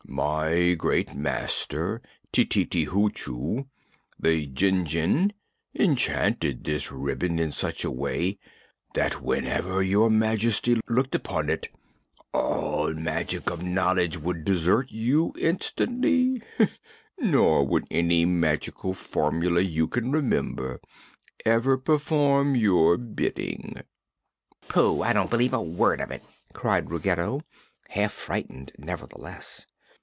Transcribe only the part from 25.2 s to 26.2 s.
believe a word of